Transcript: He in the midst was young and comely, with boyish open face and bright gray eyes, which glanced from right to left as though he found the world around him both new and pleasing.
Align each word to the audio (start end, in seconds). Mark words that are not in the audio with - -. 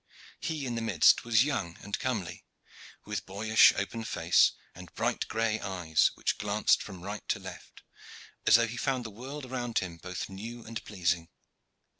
He 0.39 0.65
in 0.65 0.73
the 0.73 0.81
midst 0.81 1.23
was 1.23 1.43
young 1.43 1.77
and 1.79 1.99
comely, 1.99 2.43
with 3.05 3.27
boyish 3.27 3.71
open 3.75 4.03
face 4.03 4.53
and 4.73 4.91
bright 4.95 5.27
gray 5.27 5.59
eyes, 5.59 6.09
which 6.15 6.39
glanced 6.39 6.81
from 6.81 7.03
right 7.03 7.21
to 7.29 7.37
left 7.37 7.83
as 8.47 8.55
though 8.55 8.65
he 8.65 8.77
found 8.77 9.05
the 9.05 9.11
world 9.11 9.45
around 9.45 9.77
him 9.77 9.97
both 9.97 10.27
new 10.27 10.65
and 10.65 10.83
pleasing. 10.85 11.29